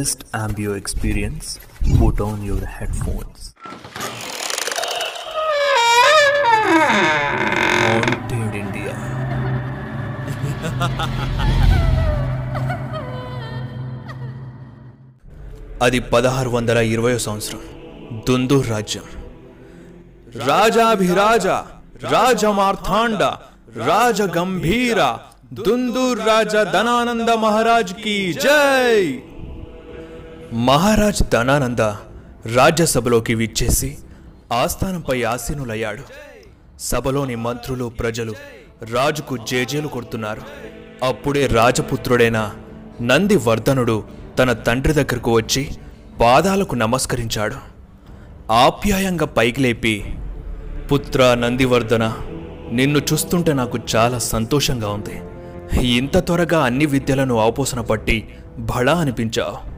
[0.00, 1.58] best ambio experience,
[1.98, 3.54] put on your headphones.
[7.82, 8.94] Haunted India.
[15.82, 17.62] అది పదహారు వందల ఇరవై సంవత్సరం
[18.28, 19.06] దుందూర్ రాజ్యం
[20.48, 21.46] రాజాభిరాజ
[22.12, 23.22] రాజమార్థాండ
[23.82, 25.00] రాజ గంభీర
[25.60, 28.96] దుందూర్ రాజ ధనానంద మహారాజ్ కి జై
[30.53, 31.79] మహారాజ్ ధనానంద
[32.55, 33.97] రాజ్యసభలోకి విచ్చేసి
[34.53, 36.01] ఆస్థానంపై ఆసీనులయ్యాడు.
[36.79, 38.35] సభలోని మంత్రులు ప్రజలు
[38.91, 40.41] రాజుకు జేజేలు కొడుతున్నారు.
[41.03, 42.51] అప్పుడే రాజపుత్రుడైన
[43.01, 44.03] నందివర్ధనుడు
[44.39, 45.71] తన తండ్రి దగ్గరకు వచ్చి
[46.21, 47.55] పాదాలకు నమస్కరించాడు.
[48.51, 50.05] ఆప్యాయంగా పైకి లేపి
[50.91, 52.13] పుత్ర నందివర్ధన
[52.71, 55.21] నిన్ను చూస్తుంటే నాకు చాలా సంతోషంగా ఉంది.
[55.87, 58.27] ఇంత త్వరగా అన్ని విద్యలను ఆపోసన పట్టి
[58.59, 59.70] బళా అనిపించావు.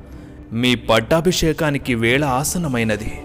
[0.54, 3.22] మీ పట్టాభిషేకానికి వేళ ఆసనమైనది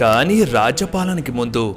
[0.00, 1.76] కానీ రాజ్యపాలనకి ముందు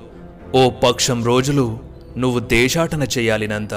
[0.55, 1.79] ఓ పక్షం రోజులు
[2.17, 3.75] నువ్వు దేశాటన చేయాలి నంద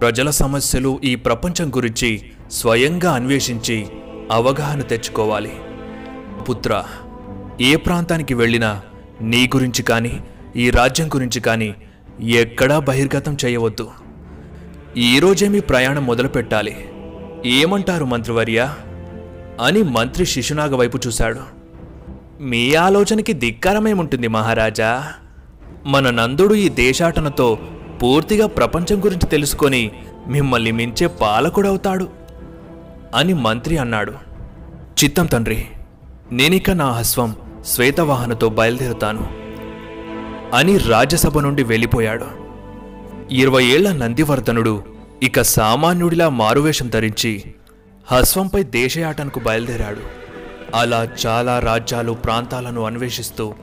[0.00, 3.86] ప్రజల సమస్యలు ఈ ప్రపంచం గురించి స్వయంగా అన్వేషించి
[4.30, 5.52] అవగాహన తెచ్చుకోవాలి.
[6.48, 6.84] పుత్ర
[7.60, 8.82] ఏ ప్రాంతానికి వెళ్ళినా
[9.20, 10.22] నీ గురించి కానీ
[10.56, 11.74] ఈ రాజ్యం గురించి కానీ
[12.20, 13.90] ఎక్కడా బహిర్గతం చేయవద్దు.
[14.96, 16.88] ఈరోజే మీ ప్రయాణం మొదలుపెట్టాలి.
[17.46, 18.74] ఏమంటారు మంత్రివర్య?
[19.60, 21.40] అని మంత్రి శిశునాగ వైపు చూశాడు.
[22.40, 25.12] మీ ఆలోచనకి ధిక్కారమేముంటుంది మహారాజా?
[25.86, 27.58] మన నందుడు ఈ దేశాటనతో
[28.02, 29.90] పూర్తిగా ప్రపంచం గురించి తెలుసుకొని
[30.26, 32.08] మిమ్మల్ని మించే పాలకుడవుతాడు
[33.14, 34.12] అని మంత్రి అన్నాడు.
[35.04, 35.66] చిత్తం తండ్రి
[36.32, 39.28] నేనిక నా హస్వం శ్వేతవాహనతో బయలుదేరుతాను
[40.54, 42.26] అని రాజ్యసభ నుండి వెళ్ళిపోయాడు.
[43.30, 44.82] ఇరవై ఏళ్ళ నందివర్ధనుడు
[45.22, 47.44] ఇక సామాన్యుడిలా మారువేషం ధరించి
[48.10, 50.00] హస్వంపై దేశయాటనకు బయలుదేరాడు.
[50.74, 53.54] అలా చాలా రాజ్యాలు ప్రాంతాలను అన్వేషిస్తూ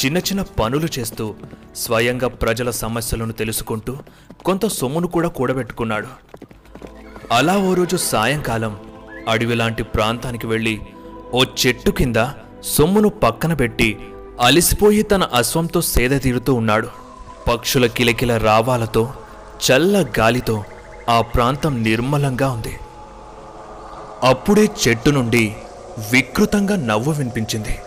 [0.00, 1.34] చిన్న చిన్న పనులు చేస్తూ
[1.76, 3.96] స్వయంగా ప్రజల సమస్యలను తెలుసుకుంటూ
[4.44, 6.06] కొంత సొమ్మును కూడా కూడబెట్టుకున్నాడు.
[7.32, 8.78] అలా ఓ రోజు సాయంకాలం
[9.28, 10.80] అడవిలాంటి ప్రాంతానికి వెళ్ళి
[11.34, 12.16] ఓ చెట్టు కింద
[12.64, 13.98] సొమ్మును పక్కన పెట్టి
[14.40, 16.88] అలిసిపోయి తన అశ్వంతో సేద తీరుతూ ఉన్నాడు.
[17.48, 19.14] పక్షుల కిలకిల రావాలతో
[19.66, 20.64] చల్ల గాలితో
[21.08, 22.76] ఆ ప్రాంతం నిర్మలంగా ఉంది.
[24.24, 25.56] అప్పుడే చెట్టు నుండి
[26.12, 27.78] వికృతంగా నవ్వు వినిపించింది.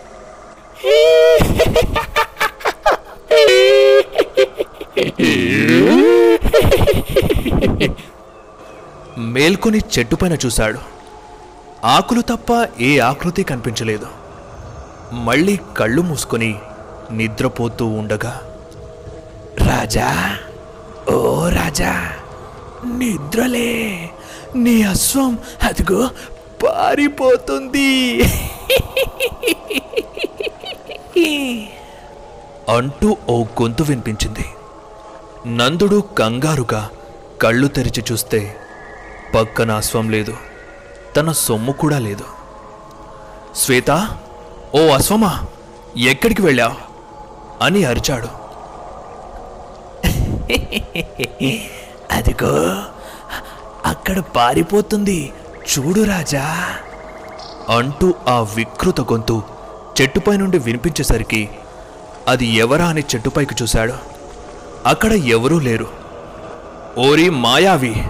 [9.18, 10.78] మేల్కొని చెట్టుపైన చూశాడు.
[11.84, 14.06] ఆకులు తప్ప ఏ ఆకృతి కనిపించలేదు.
[15.12, 16.54] మళ్ళీ కళ్ళు మూసుకొని
[17.10, 18.40] నిద్రపోతూ ఉండగా
[19.58, 20.36] రాజా
[21.12, 22.12] ఓ రాజా
[22.84, 24.11] నిద్రలే!
[24.54, 26.10] నీ అశ్వం అదిగో
[26.62, 28.22] పారిపోతుంది.
[32.68, 34.44] అంటూ ఓ గొంతు వినిపించింది.
[35.46, 36.90] నందుడు కంగారుగా
[37.42, 38.56] కళ్ళు తెరిచి చూస్తే
[39.34, 40.36] పక్కన అశ్వం లేదు
[41.16, 42.24] తన సొమ్ము కూడా లేదు.
[43.56, 44.08] శ్వేత
[44.74, 45.44] ఓ అశ్వమా
[45.98, 46.74] ఎక్కడికి వెళ్ళావు?
[47.64, 48.28] అని అరిచాడు.
[52.12, 52.82] అదిగో
[54.02, 55.32] అక్కడ పారిపోతుంది.
[55.56, 56.56] చూడు రాజా.
[57.68, 59.42] అంటూ ఆ వికృత గొంతు
[60.00, 61.48] చెట్టుపై నుండి వినిపించేసరికి
[62.28, 63.92] అది ఎవరా అని చెట్టుపైకి చూశాడు.
[64.86, 65.86] అక్కడ ఎవరూ లేరు.
[66.98, 68.04] ఓరి మాయావి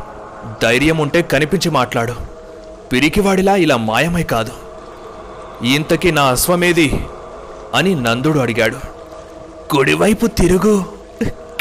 [0.62, 2.14] ధైర్యం ఉంటే కనిపించి మాట్లాడు.
[2.92, 4.52] పిరికివాడిలా ఇలా మాయమై కాదు.
[5.62, 7.06] ఇంతకీ నా అశ్వమేది
[7.74, 8.76] అని నందుడు అడిగాడు.
[9.70, 10.84] కుడివైపు తిరుగు.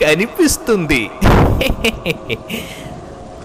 [0.02, 1.12] కనిపిస్తుంది.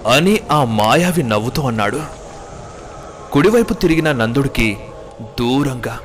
[0.06, 2.00] అని ఆ మాయావి నవ్వుతూ అన్నాడు.
[3.32, 4.78] కుడివైపు తిరిగిన నందుడికి
[5.22, 5.98] దూరంగా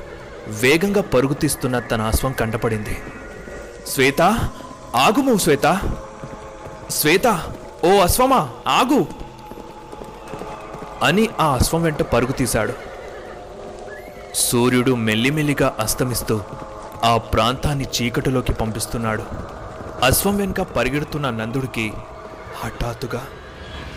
[0.48, 2.98] వేగంగా పరుగుతీస్తున్న తన అశ్వం కంటపడింది.
[3.86, 4.22] శ్వేత
[4.94, 5.80] ఆగుము శ్వేత.
[6.90, 7.42] శ్వేత
[7.84, 9.06] ఓ అశ్వమా ఆగు.
[11.02, 12.72] అని ఆ అశ్వం వెంట పరుగు తీశాడు
[14.34, 16.40] సూర్యుడు మెల్లిమెల్లిగా అస్తమిస్తూ
[17.04, 19.22] ఆ ప్రాంతాన్ని చీకటిలోకి పంపిస్తున్నాడు.
[20.04, 21.92] అశ్వం వెనుక పరిగెడుతున్న నందుడికి
[22.64, 23.26] హఠాత్తుగా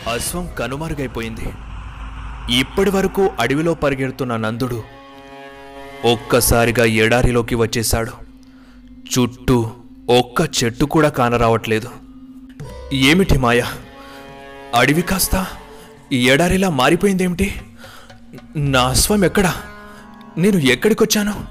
[0.07, 1.53] అశ్వం కనుమరుగైపోయింది.
[2.59, 4.83] ఇప్పటి వరకు అడవిలో పరిగెడుతున్న నందుడు
[6.05, 8.11] ఒక్కసారిగా ఎడారిలోకి వచ్చేశాడు.
[9.19, 9.71] చుట్టూ
[10.09, 11.89] ఒక్క చెట్టు కూడా కానరావట్లేదు.
[12.93, 13.63] ఏమిటి మాయ?
[14.75, 15.47] అడవి కాస్త
[16.13, 17.61] ఎడారిలా మారిపోయిందేమిటి?
[18.55, 19.55] నా అశ్వం ఎక్కడా?
[20.37, 21.45] నేను ఎక్కడికొచ్చాను?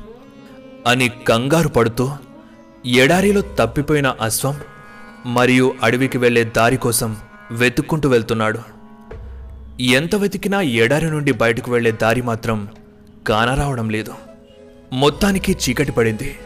[0.86, 2.12] అని కంగారు పడుతూ
[2.86, 4.60] ఎడారిలో తప్పిపోయిన అశ్వం
[5.26, 7.16] మరియు అడవికి వెళ్ళే దారి కోసం
[7.50, 8.58] వెతుక్కుంటూ వెళ్తున్నాడు.
[9.82, 12.68] ఎంత వెతికినా ఎడారి నుండి బయటకు వెళ్ళే దారి మాత్రం
[13.26, 14.14] కానరావడం లేదు.
[14.92, 16.36] మొత్తానికి చీకటి పడింది.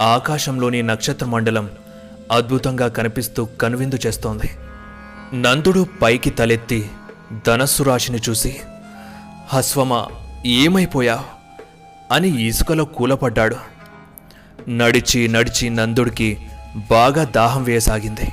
[0.00, 1.70] ఆకాశంలోని నక్షత్ర మండలం
[2.32, 4.50] అద్భుతంగా కనిపిస్తూ కనువిందు చేస్తోంది.
[5.34, 6.90] నందుడు పైకి తలెత్తి
[7.46, 8.56] ధనస్సు రాశిని చూసి
[9.48, 10.08] హస్వమా
[10.46, 11.24] ఏమైపోయా?
[12.12, 13.56] అని ఇసుకలో కూలపడ్డాడు.
[14.70, 16.38] నడిచి నడిచి నందుడికి
[16.90, 18.32] బాగా దాహం వేయసాగింది.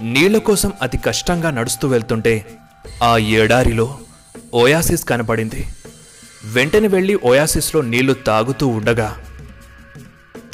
[0.00, 2.58] నీళ్ళ కోసం అతి కష్టంగా నడుస్తూ వెళ్తుంటే
[3.02, 3.98] ఆ ఎడారిలో
[4.54, 5.66] ఓయాసిస్ కనపడింది.
[6.44, 9.16] వెంటనే వెళ్ళి ఓయాసిస్లో నీళ్ళు తాగుతూ ఉండగా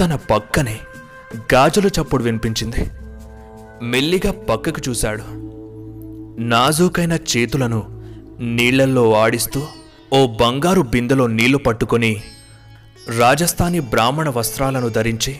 [0.00, 0.78] తన పక్కనే
[1.54, 2.90] గాజుల చప్పుడు వినిపించింది.
[3.82, 5.22] మెల్లిగా పక్కకు చూశాడు.
[6.40, 8.02] నాజూకైన చేతులను
[8.40, 9.66] నీళ్ళల్లో ఆడిస్తూ
[10.12, 12.22] ఓ బంగారు బిందెలో నీళ్ళు పట్టుకొని
[13.18, 15.36] రాజస్థానీ బ్రాహ్మణ వస్త్రాలను ధరించి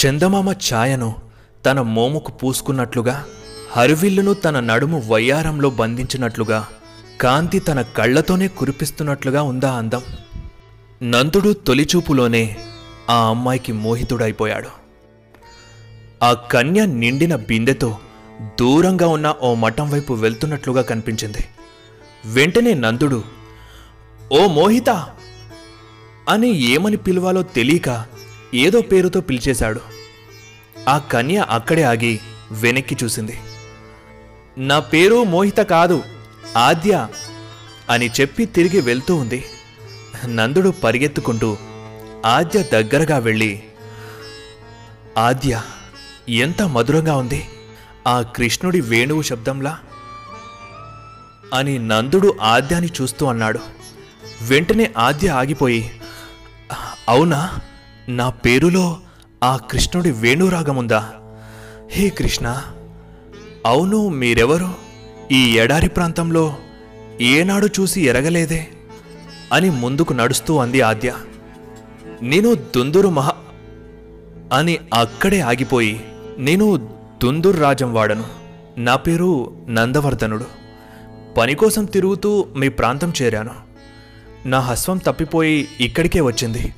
[0.00, 1.31] చందమామ ఛాయను
[1.66, 3.24] తన మోముకు పూసుకున్నట్లుగా
[3.70, 6.66] హరివిల్లును తన నడుము వయ్యారంలో బంధించినట్లుగా
[7.20, 10.02] కాంతి తన కళ్ళతోనే కురిపిస్తున్నట్లుగా ఉందా అందం.
[11.02, 12.56] నందుడు తొలిచూపులోనే
[13.10, 14.68] ఆ అమ్మాయికి మోహితుడైపోయాడు.
[16.22, 17.98] ఆ కన్య నిండిన బిందెతో
[18.60, 21.44] దూరంగా ఉన్న ఓ మఠం వైపు వెళ్తున్నట్లుగా కనిపించింది.
[22.24, 23.24] వెంటనే నందుడు
[24.32, 24.90] ఓ మోహిత!
[26.28, 28.04] అని ఏమని పిలవాలో తెలియక
[28.54, 30.01] ఏదో పేరుతో పిలిచేశాడు.
[30.88, 32.20] ఆ కన్య అక్కడే ఆగి
[32.52, 33.38] వెనక్కి చూసింది.
[34.58, 36.02] నా పేరు మోహిత కాదు
[36.56, 37.08] ఆద్య
[37.90, 39.44] అని చెప్పి తిరిగి వెళ్తూ ఉంది.
[40.26, 41.58] నందుడు పరిగెత్తుకుంటూ
[42.26, 43.62] ఆద్య దగ్గరగా వెళ్ళి
[45.18, 45.62] ఆద్య
[46.28, 47.46] ఎంత మధురంగా ఉంది
[48.08, 49.78] ఆ కృష్ణుడి వేణువు శబ్దంలా
[51.54, 53.58] అని నందుడు ఆద్యాని చూస్తూ అన్నాడు.
[54.42, 55.90] వెంటనే ఆద్య ఆగిపోయి
[57.08, 57.50] అవునా
[58.08, 58.98] నా పేరులో
[59.42, 61.12] ఆ కృష్ణుడి వేణురాగముందా?
[61.90, 62.62] హే కృష్ణ
[63.66, 64.74] అవును మీరెవరు?
[65.32, 66.54] ఈ ఎడారి ప్రాంతంలో
[67.20, 68.68] ఏనాడు చూసి ఎరగలేదే?
[69.52, 71.14] అని ముందుకు నడుస్తూ అంది ఆద్య.
[72.22, 73.32] నేను దుందురు మహా
[74.52, 76.04] అని అక్కడే ఆగిపోయి
[76.38, 76.76] నేను
[77.22, 78.24] దుందుర్ రాజం వాడను.
[78.78, 80.46] నా పేరు నందవర్ధనుడు.
[81.38, 83.50] పని కోసం తిరుగుతూ మీ ప్రాంతం చేరాను.
[84.46, 86.74] నా హస్వం తప్పిపోయి ఇక్కడికే వచ్చింది.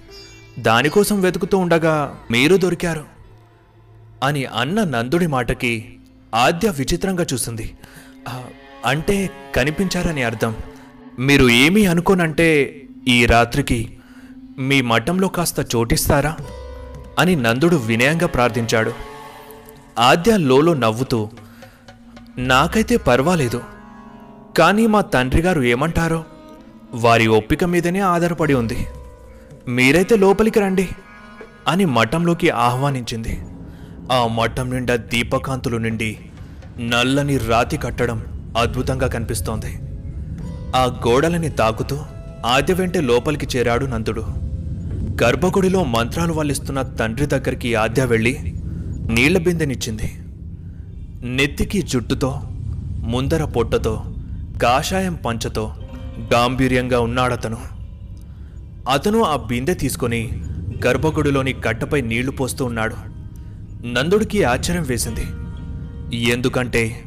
[0.59, 3.05] దానికోసం వెతుకుతూ ఉండగా మీరు దొరికారు
[4.23, 5.97] అని అన్న నందుడి మాటకి
[6.35, 7.77] ఆద్య విచిత్రంగా చూసింది.
[8.87, 10.55] అంటే కనిపించారని అర్థం.
[11.19, 13.97] మీరు ఏమీ అనుకోనంటే ఈ రాత్రికి
[14.59, 16.37] మీ మఠంలో కాస్త చోటిస్తారా?
[17.19, 18.93] అని నందుడు వినయంగా ప్రార్థించాడు.
[19.99, 21.31] ఆద్య లోలో నవ్వుతూ
[22.39, 23.62] నాకైతే పర్వాలేదు.
[24.59, 26.25] కానీ మా తండ్రి గారు ఏమంటారో
[26.95, 28.87] వారి ఒప్పిక మీదనే ఆధారపడి ఉంది.
[29.69, 30.88] మీరైతే లోపలికి రండి
[31.69, 33.40] అని మఠంలోకి ఆహ్వానించింది.
[34.12, 36.19] ఆ మఠం నిండా దీపకాంతులు నిండి
[36.81, 38.25] నల్లని రాతి కట్టడం
[38.58, 39.78] అద్భుతంగా కనిపిస్తోంది.
[40.76, 42.00] ఆ గోడలని తాకుతూ
[42.46, 44.20] ఆద్య వెంటే లోపలికి చేరాడు నందుడు.
[45.22, 48.55] గర్భగుడిలో మంత్రాలు వల్లిస్తున్న తండ్రి దగ్గరికి ఆద్య వెళ్ళి
[49.10, 50.12] నీళ్ళ బిందెనిచ్చింది.
[51.25, 52.40] నెత్తికి జుట్టుతో
[52.99, 54.05] ముందర పొట్టతో
[54.62, 55.75] కాషాయం పంచతో
[56.32, 57.74] గాంభీర్యంగా ఉన్నాడతను.
[58.88, 60.42] అతను ఆ బిందె తీసుకొని
[60.86, 62.94] గర్భగుడిలోని కట్టపై నీళ్ళు పోస్తూ ఉన్నాడు.
[63.86, 65.26] నందుడికి ఆశ్చర్యం వేసింది.
[66.19, 67.05] ఎందుకంటే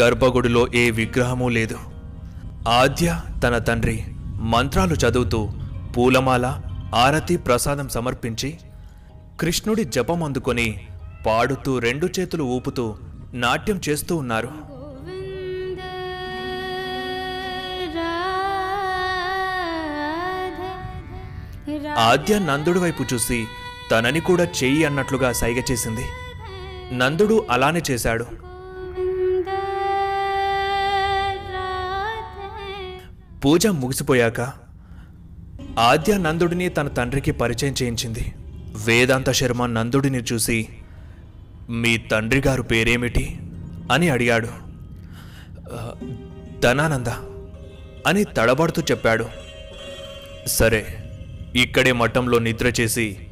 [0.00, 1.78] గర్భగుడిలో ఏ విగ్రహమూ లేదు.
[2.68, 4.04] ఆద్య తన తండ్రి
[4.40, 5.50] మంత్రాలు చదువుతూ
[5.96, 6.62] పూలమాల
[6.94, 8.58] ఆరతి ప్రసాదం సమర్పించి
[9.40, 10.80] కృష్ణుడి జపం అందుకొని
[11.26, 12.96] పాడుతూ రెండు చేతులు ఊపుతూ
[13.34, 14.71] నాట్యం చేస్తూ ఉన్నారు.
[21.96, 23.46] ఆద్య నందుడి వైపు చూసి
[23.90, 26.04] తనని కూడా చెయ్యి అన్నట్లుగా సైగ చేసింది.
[26.94, 28.26] నందుడు అలానే చేశాడు.
[33.44, 34.40] పూజ ముగిసిపోయాక
[35.78, 38.34] ఆద్య నందుడిని తన తండ్రికి పరిచయం చేయించింది.
[38.84, 40.68] వేదాంత శర్మ నందుడిని చూసి
[41.70, 43.38] మీ తండ్రి గారు పేరేమిటి?
[43.92, 44.48] అని అడిగాడు.
[46.60, 47.06] ధనానంద
[48.06, 49.26] అని తడబడుతూ చెప్పాడు.
[50.46, 50.98] సరే
[51.56, 53.26] ఇక్కడే మఠంలో నిద్ర చేసి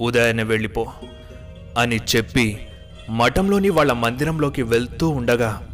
[0.00, 0.86] ఉదయాన్నే వెళ్ళిపో
[1.78, 2.66] అని చెప్పి
[3.10, 5.68] మఠంలోని వాళ్ళ మందిరంలోకి వెళ్తూ ఉండగా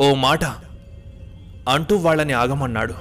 [0.00, 0.44] ఓ మాట
[1.68, 2.94] అంటూ వాళ్ళని ఆగమన్నాడు.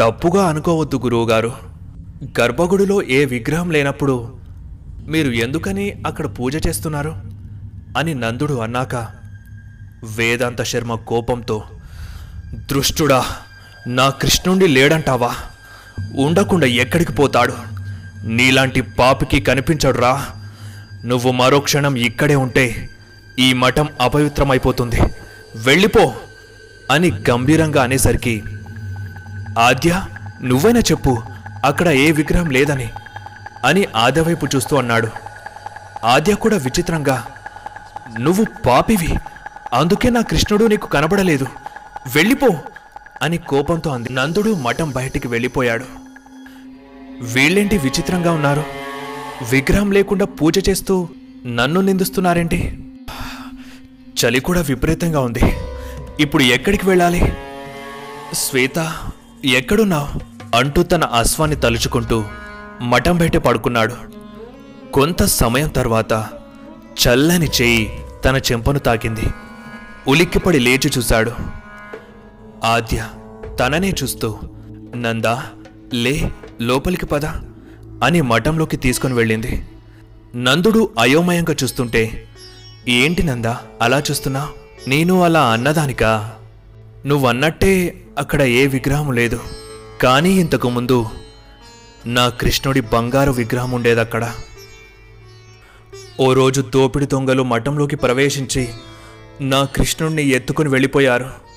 [0.00, 1.52] తప్పుగా అనుకోవద్దు గురువుగారు.
[2.40, 4.36] గర్భగుడిలో ఏ విగ్రహం లేనప్పుడు
[5.06, 7.16] మీరు ఎందుకని అక్కడ పూజ చేస్తున్నారు?
[7.98, 8.94] అని నందుడు అన్నాక
[10.16, 11.62] వేదాంత శర్మ కోపంతో
[12.54, 13.24] దృష్టుడా
[13.86, 15.34] నా కృష్ణుండి లేడంటావా?
[16.14, 17.54] ఉండకుండా ఎక్కడికి పోతాడు?
[18.24, 20.26] నీలాంటి పాపికి కనిపించడురా.
[21.04, 22.90] నువ్వు మరో క్షణం ఇక్కడే ఉంటే
[23.38, 25.00] ఈ మఠం అపవిత్రమైపోతుంది.
[25.56, 26.14] వెళ్ళిపో
[26.90, 28.42] అని గంభీరంగా అనేసరికి
[29.58, 30.02] ఆద్య
[30.42, 31.22] నువ్వైనా చెప్పు
[31.64, 32.90] అక్కడ ఏ విగ్రహం లేదని
[33.66, 35.08] అని ఆద్య వైపు చూస్తూ అన్నాడు.
[36.04, 37.26] ఆద్య కూడా విచిత్రంగా
[38.18, 39.16] నువ్వు పాపివి
[39.72, 41.46] అందుకే నా కృష్ణుడు నీకు కనబడలేదు.
[42.14, 42.48] వెళ్ళిపో
[43.22, 44.12] అని కోపంతో అంది.
[44.12, 45.84] నందుడు మఠం బయటికి వెళ్ళిపోయాడు.
[47.22, 48.64] వీళ్ళేంటి విచిత్రంగా ఉన్నారు?
[49.52, 51.08] విగ్రహం లేకుండా పూజ చేస్తూ
[51.46, 52.84] నన్ను నిందిస్తున్నారేంటి?
[54.24, 55.40] చలి కూడా విపరీతంగా ఉంది.
[56.20, 57.32] ఇప్పుడు ఎక్కడికి వెళ్ళాలి?
[58.34, 58.96] శ్వేత
[59.44, 60.20] ఎక్కడున్నావు?
[60.56, 62.24] అంటూ తన అశ్వాన్ని తలుచుకుంటూ
[62.82, 63.94] మఠం బయట పడుకున్నాడు.
[64.92, 66.28] కొంత సమయం తర్వాత
[67.08, 69.22] చల్లని చేయి తన చెంపను తాకింది.
[70.08, 71.61] ఉలిక్కిపడి లేచి చూశాడు.
[72.64, 73.08] ఆద్య
[73.60, 74.38] తననే చూస్తూ
[74.94, 75.44] నందా
[75.94, 77.26] లే లోపలికి పద
[78.04, 79.66] అని మఠంలోకి తీసుకుని వెళ్ళింది.
[80.34, 82.28] నందుడు అయోమయంగా చూస్తుంటే
[82.88, 84.48] ఏంటి నందా అలా చూస్తున్నా?
[84.88, 86.38] నేను అలా అన్నదానికా?
[87.06, 89.40] నువ్వన్నట్టే అక్కడ ఏ విగ్రహం లేదు.
[90.02, 91.06] కానీ ఇంతకు ముందు
[92.06, 94.32] నా కృష్ణుడి బంగారు విగ్రహం ఉండేదక్కడ
[96.20, 98.68] ఓ రోజు దోపిడి దొంగలు మఠంలోకి ప్రవేశించి
[99.40, 101.51] నా కృష్ణుడిని ఎత్తుకుని వెళ్ళిపోయారు.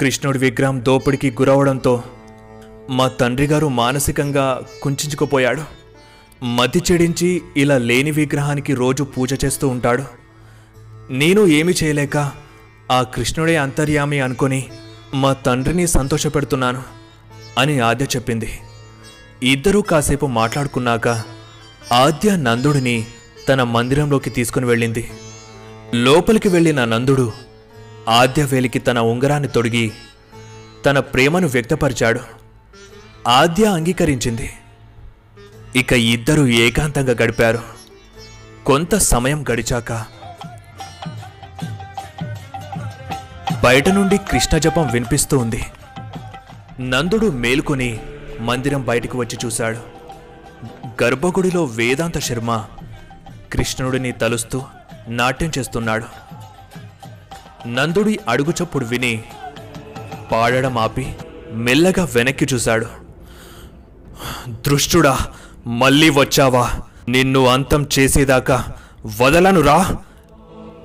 [0.00, 2.02] కృష్ణుడి విగ్రహం దోపిడికి గురవడంతో
[2.90, 5.62] మా తండ్రి గారు మానసికంగా కుంచుకుపోయాడు
[6.46, 10.04] మతి చెడించి ఇలా లేని విగ్రహానికి రోజు పూజ చేస్తూ ఉంటాడు.
[11.10, 12.16] నేను ఏమి చేయలేక
[12.90, 14.66] ఆ కృష్ణుడే అంతర్యామి అనుకొని
[15.14, 16.82] మా తండ్రిని సంతోషపెడుతున్నాను
[17.58, 18.50] అని ఆద్య చెప్పింది.
[19.42, 21.08] ఇద్దరూ కాసేపు మాట్లాడుకున్నాక
[21.92, 23.06] ఆద్య నందుడిని
[23.48, 25.10] తన మందిరంలోకి తీసుకుని వెళ్ళింది.
[25.94, 27.32] లోపలికి వెళ్ళిన నందుడు
[28.08, 29.92] ఆద్య వేలికి తన ఉంగరాన్ని తొడిగి
[30.86, 32.20] తన ప్రేమను వ్యక్తపరిచాడు.
[33.28, 34.52] ఆద్య అంగీకరించింది.
[35.76, 37.62] ఇక ఇద్దరు ఏకాంతంగా గడిపారు.
[38.66, 40.04] కొంత సమయం గడిచాక
[43.64, 45.64] బయట నుండి కృష్ణ జపం వినిపిస్తూ ఉంది.
[46.80, 48.00] నందుడు మేలుకొని
[48.40, 49.78] మందిరం బయటకు వచ్చి చూశాడు.
[51.02, 52.64] గర్భగుడిలో వేదాంత శర్మ
[53.52, 54.62] కృష్ణుడిని తలుస్తూ
[55.08, 56.23] నాట్యం చేస్తున్నాడు.
[57.66, 59.24] నందుడి అడుగుచప్పుడు విని
[60.32, 61.14] పాడడం ఆపి
[61.52, 62.86] మెల్లగా వెనక్కి చూశాడు.
[64.50, 65.18] దృష్టుడా
[65.66, 66.70] మళ్ళీ వచ్చావా?
[67.08, 68.64] నిన్ను అంతం చేసేదాకా
[69.20, 69.96] వదలను రా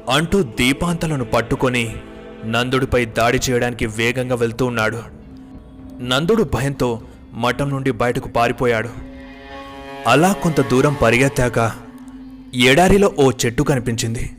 [0.10, 1.96] అంటూ దీపాంతలను పట్టుకొని
[2.46, 5.04] నందుడిపై దాడి చేయడానికి వేగంగా వెళ్తూ ఉన్నాడు.
[6.02, 7.02] నందుడు భయంతో
[7.34, 8.90] మఠం నుండి బయటకు పారిపోయాడు.
[10.08, 11.72] అలా కొంత దూరం పరిగెత్తాక
[12.56, 14.32] ఎడారిలో ఓ చెట్టు కనిపించింది.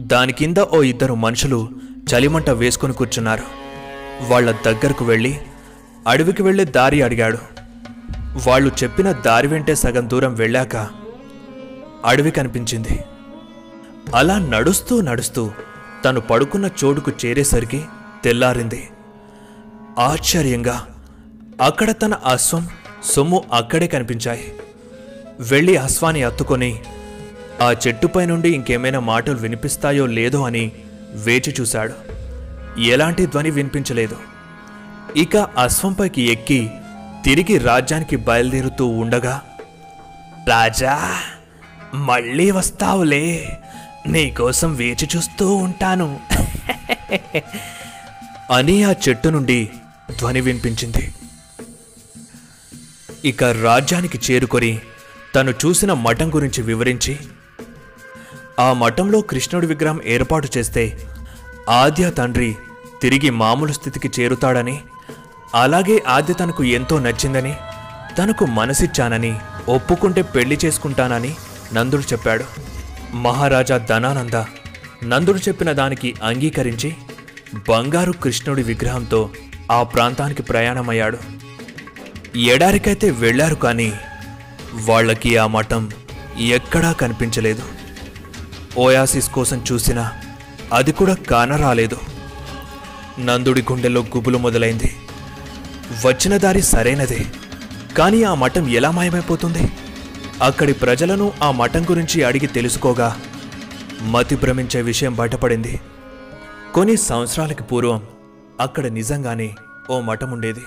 [0.00, 1.68] దాని కింద ఓ ఇద్దరు మనుషులు
[2.14, 3.42] చలిమంట వేసుకుని కూర్చున్నారు.
[4.28, 5.40] వాళ్ళ దగ్గరకు వెళ్ళి
[6.08, 7.38] అడవికి వెళ్ళే దారి అడిగాడు.
[8.48, 10.76] వాళ్ళు చెప్పిన దారి వెంటే సగం దూరం వెళ్ళాక
[12.04, 13.04] అడవి కనిపించింది.
[14.14, 15.50] అలా నడుస్తూ నడుస్తూ
[16.04, 17.84] తను పడుకున్న చోటుకు చేరేసరికి
[18.24, 18.88] తెల్లారింది.
[19.98, 20.86] ఆశ్చర్యంగా
[21.62, 22.68] అక్కడ తన అశ్వం
[23.04, 24.52] సొమ్ము అక్కడే కనిపించాయి.
[25.40, 26.80] వెళ్ళి అశ్వాన్ని అత్తుకొని
[27.62, 30.72] ఆ చెట్టుపై నుండి ఇంకేమైనా మాటలు వినిపిస్తాయో లేదో అని
[31.14, 31.94] వేచి చూశాడు.
[32.80, 34.16] ఎలాంటి ధ్వని వినిపించలేదు.
[35.16, 36.70] ఇక అశ్వంపైకి ఎక్కి
[37.24, 39.42] తిరిగి రాజ్యానికి బయలుదేరుతూ ఉండగా
[40.48, 41.18] రాజా
[41.94, 43.58] మళ్ళీ వస్తావులే.
[44.08, 46.20] నీకోసం వేచి చూస్తూ ఉంటాను.
[48.50, 49.68] అని ఆ చెట్టు నుండి
[50.18, 51.14] ధ్వని వినిపించింది.
[53.24, 54.80] ఇక రాజ్యానికి చేరుకొని
[55.34, 57.18] తను చూసిన మఠం గురించి వివరించి
[58.60, 61.06] ఆ మఠంలో కృష్ణుడి విగ్రహం ఏర్పాటు చేస్తే
[61.68, 62.56] ఆద్య తండ్రి
[63.02, 64.80] తిరిగి మామూలు స్థితికి చేరుతాడని
[65.54, 67.56] అలాగే ఆద్య తనకు ఎంతో నచ్చిందని
[68.18, 71.34] తనకు మనసిచ్చానని ఒప్పుకుంటే పెళ్ళి చేసుకుంటానని
[71.72, 72.44] నందుడు చెప్పాడు.
[73.16, 74.44] మహారాజా ధనానంద
[75.04, 76.96] నందుడు చెప్పిన దానికి అంగీకరించి
[77.68, 79.30] బంగారు కృష్ణుడి విగ్రహంతో
[79.72, 81.18] ఆ ప్రాంతానికి ప్రయాణమయ్యాడు.
[82.38, 83.92] ఎడారికైతే వెళ్ళారు కానీ
[84.74, 85.90] వాళ్ళకి ఆ మఠం
[86.38, 87.75] ఎక్కడా కనిపించలేదు.
[88.78, 90.12] ఓయాసిస్ కోసం చూసినా
[90.72, 91.96] అది కూడా కానరాలేదు
[93.18, 94.96] నందుడి గుండెలో గుబులు మొదలైంది.
[96.06, 97.26] వచ్చిన దారి సరైనదే.
[97.98, 99.72] కానీ ఆ మఠం ఎలా మాయమైపోతుంది?
[100.42, 103.16] అక్కడి ప్రజలను ఆ మఠం గురించి అడిగి తెలుసుకోగా
[104.02, 105.80] మతి భ్రమించే విషయం బయటపడింది.
[106.74, 108.02] కొన్ని సంవత్సరాలకి పూర్వం
[108.60, 109.54] అక్కడ నిజంగానే
[109.90, 110.64] ఓ మఠం ఉండేది.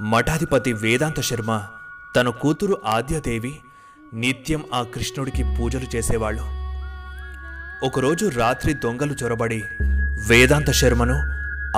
[0.00, 1.62] మఠాధిపతి వేదాంత శర్మ
[2.16, 3.58] తన కూతురు ఆద్యదేవి
[4.14, 6.55] నిత్యం ఆ కృష్ణుడికి పూజలు చేసేవాళ్ళు.
[7.82, 9.64] ఒకరోజు రాత్రి దొంగలు చొరబడి
[10.28, 11.14] వేదాంత శర్మను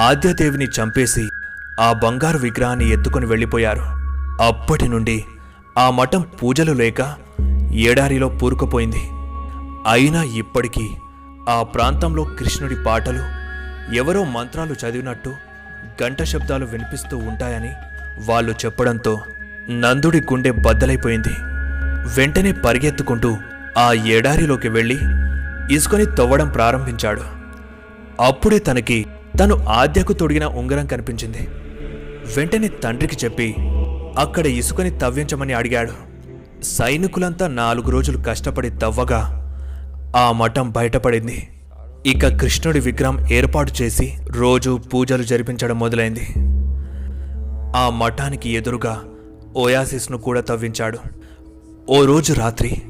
[0.01, 1.31] ఆద్యదేవిని చంపేసి
[1.81, 3.83] ఆ బంగారు విగ్రహాన్ని ఎత్తుకుని వెళ్ళిపోయారు.
[4.43, 5.25] అప్పటి నుండి
[5.79, 7.17] ఆ మఠం పూజలు లేక
[7.73, 9.03] ఏడారిలో పూరుకుపోయింది.
[9.91, 10.91] అయినా ఇప్పటికీ
[11.49, 13.23] ఆ ప్రాంతంలో కృష్ణుడి పాటలు
[13.95, 15.33] ఎవరో మంత్రాలు చదివినట్టు
[16.03, 17.73] గంట శబ్దాలు వినిపిస్తూ ఉంటాయని
[18.31, 19.21] వాళ్ళు చెప్పడంతో
[19.71, 21.35] నందుడి గుండె బద్దలైపోయింది.
[22.21, 23.37] వెంటనే పరిగెత్తుకుంటూ
[23.79, 24.99] ఆ ఎడారిలోకి వెళ్ళి
[25.73, 27.23] ఇసుకొని తవ్వడం ప్రారంభించాడు.
[28.21, 29.07] అప్పుడే తనకి
[29.41, 31.49] తను ఆద్యకు తొడిగిన ఉంగరం కనిపించింది.
[32.37, 33.55] వెంటనే తండ్రికి చెప్పి
[34.19, 35.93] అక్కడ ఇసుకని తవ్వించమని అడిగాడు.
[36.63, 39.21] సైనికులంతా నాలుగు రోజులు కష్టపడి తవ్వగా
[40.17, 41.49] ఆ మఠం బయటపడింది.
[42.07, 46.27] ఇక కృష్ణుడి విగ్రహం ఏర్పాటు చేసి రోజు పూజలు జరిపించడం మొదలైంది.
[47.77, 49.05] ఆ మఠానికి ఎదురుగా
[49.57, 50.99] ఓయాసిస్ను కూడా తవ్వించాడు.
[51.89, 52.83] ఓ రోజు రాత్రి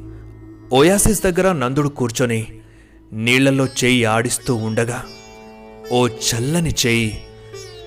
[0.73, 2.47] ఓయాసిస్ దగ్గర నందుడు కూర్చొని
[3.13, 5.05] నీళ్ళలో చేయి ఆడిస్తూ ఉండగా
[5.93, 7.27] ఓ చల్లని చేయి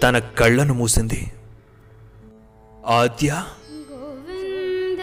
[0.04, 1.32] తన కళ్ళను మూసింది.
[2.86, 3.44] ఆద్య?
[3.92, 5.00] గోవింద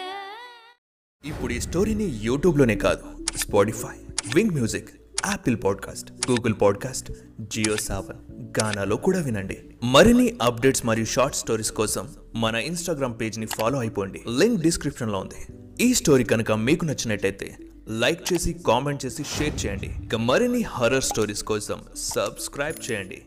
[1.25, 3.05] ఇప్పుడు ఈ స్టోరీని యూట్యూబ్లోనే కాదు
[3.37, 3.97] Spotify
[4.35, 4.91] Wynk music
[5.27, 9.59] Apple podcast Google podcast Jio Saavn గానాలో కూడా వినండి.
[9.85, 14.23] మరిన్ని అప్డేట్స్ మరియు షార్ట్ స్టోరీస్ కోసం మన ఇన్స్టాగ్రామ్ పేజ్ని ఫాలో అయిపోండి.
[14.39, 15.53] లింక్ డిస్క్రిప్షన్లో ఉంది.
[15.81, 17.57] ఈ స్టోరీ కనుక మీకు నచ్చినట్టయితే
[17.89, 19.91] లైక్ చేసి కామెంట్ చేసి షేర్ చేయండి.
[20.05, 23.23] ఇక మరిన్ని హర్రర్ స్టోరీస్ కోసం సబ్స్క్రైబ్ చేయండి.